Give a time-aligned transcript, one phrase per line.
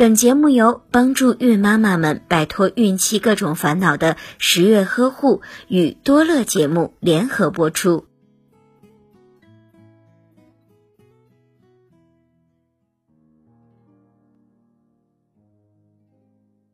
[0.00, 8.06] 本节目由帮助孕妈妈们摆脱孕期各种烦恼的十月呵护与多乐节目联合播出。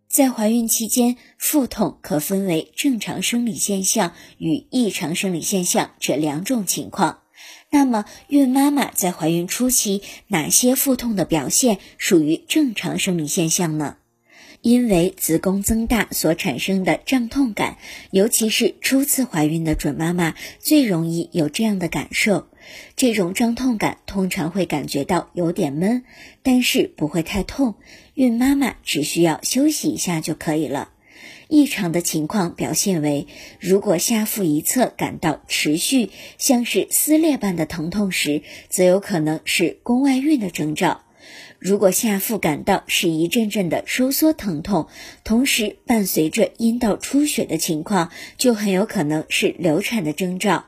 [0.06, 7.25] 在怀孕期间，腹痛可分为正常生理现象与异常生理现象这两种情况。
[7.70, 13.96] 那么，孕妈妈在怀孕初期，哪些腹痛的表现属于正常生理现象呢？
[14.62, 17.76] 因为子宫增大所产生的胀痛感，
[18.10, 22.48] 尤其是初次怀孕的准妈妈最容易有这样的感受。
[22.96, 26.02] 这种胀痛感通常会感觉到有点闷，
[26.42, 27.76] 但是不会太痛，
[28.14, 30.90] 孕妈妈只需要休息一下就可以了。
[31.48, 33.28] 异常的情况表现为，
[33.60, 41.02] 如果下腹一侧感到持续像是撕裂般的疼痛时，则有可能是宫外孕的征兆；
[41.58, 44.88] 如果下腹感到是一阵阵的收缩疼痛，
[45.22, 50.66] 同时伴随着阴道出血的情况，就很有可能是流产的征兆。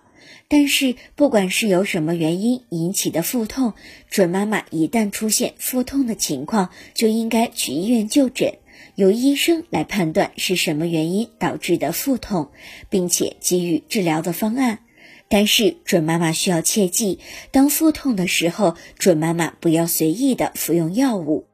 [0.50, 3.74] 但是，不管是由什么原因引起的腹痛，
[4.08, 8.54] 准妈妈一旦出现腹痛的情况，就应该去医院就诊。
[8.94, 12.50] 由医生来判断是什么原因导致的腹痛，
[12.88, 14.80] 并且给予治疗的方案。
[15.28, 17.18] 但是准妈妈需要切记，
[17.50, 21.46] 当腹痛的时候，准妈妈不要随意的服用药物。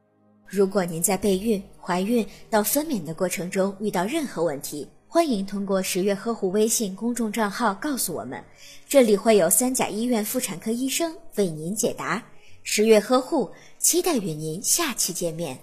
[0.47, 8.41] 如果您在备孕、怀孕到分娩的过程中遇到任何问题，欢迎通过十月呵护微信公众账号告诉我们，
[8.87, 12.23] 这里会有三甲医院妇产科医生为您解答。
[12.63, 15.59] 十月呵护，期待与您下期见面。